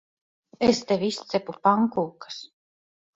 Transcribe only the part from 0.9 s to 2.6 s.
tev izcepu pankūkas.